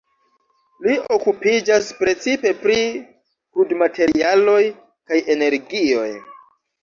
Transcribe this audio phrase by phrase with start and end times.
[0.85, 4.57] Li okupiĝas precipe pri krudmaterialoj
[5.11, 6.09] kaj energioj.